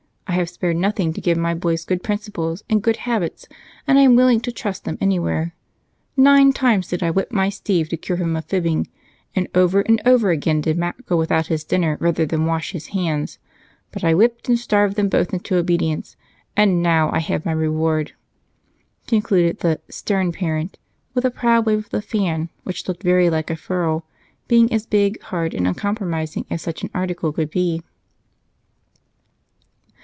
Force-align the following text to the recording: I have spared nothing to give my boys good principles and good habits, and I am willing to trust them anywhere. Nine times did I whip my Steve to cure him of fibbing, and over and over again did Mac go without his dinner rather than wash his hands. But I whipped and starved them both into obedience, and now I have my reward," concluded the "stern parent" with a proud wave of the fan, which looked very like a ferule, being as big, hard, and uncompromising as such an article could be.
I 0.27 0.35
have 0.35 0.49
spared 0.49 0.77
nothing 0.77 1.11
to 1.13 1.19
give 1.21 1.37
my 1.37 1.53
boys 1.53 1.83
good 1.83 2.03
principles 2.03 2.63
and 2.69 2.81
good 2.81 2.95
habits, 2.95 3.49
and 3.85 3.99
I 3.99 4.03
am 4.03 4.15
willing 4.15 4.39
to 4.39 4.51
trust 4.51 4.85
them 4.85 4.97
anywhere. 5.01 5.53
Nine 6.15 6.53
times 6.53 6.87
did 6.87 7.03
I 7.03 7.11
whip 7.11 7.33
my 7.33 7.49
Steve 7.49 7.89
to 7.89 7.97
cure 7.97 8.17
him 8.17 8.37
of 8.37 8.45
fibbing, 8.45 8.87
and 9.35 9.49
over 9.53 9.81
and 9.81 10.01
over 10.05 10.29
again 10.31 10.61
did 10.61 10.77
Mac 10.77 11.05
go 11.05 11.17
without 11.17 11.47
his 11.47 11.65
dinner 11.65 11.97
rather 11.99 12.25
than 12.25 12.45
wash 12.45 12.71
his 12.71 12.87
hands. 12.87 13.39
But 13.91 14.05
I 14.05 14.13
whipped 14.13 14.47
and 14.47 14.57
starved 14.57 14.95
them 14.95 15.09
both 15.09 15.33
into 15.33 15.57
obedience, 15.57 16.15
and 16.55 16.81
now 16.81 17.11
I 17.11 17.19
have 17.19 17.45
my 17.45 17.51
reward," 17.51 18.13
concluded 19.07 19.59
the 19.59 19.81
"stern 19.89 20.31
parent" 20.31 20.77
with 21.13 21.25
a 21.25 21.29
proud 21.29 21.65
wave 21.65 21.79
of 21.79 21.89
the 21.89 22.01
fan, 22.01 22.47
which 22.63 22.87
looked 22.87 23.03
very 23.03 23.29
like 23.29 23.49
a 23.49 23.57
ferule, 23.57 24.05
being 24.47 24.71
as 24.71 24.85
big, 24.85 25.21
hard, 25.23 25.53
and 25.53 25.67
uncompromising 25.67 26.45
as 26.49 26.61
such 26.61 26.83
an 26.83 26.89
article 26.93 27.33
could 27.33 27.51
be. 27.51 27.83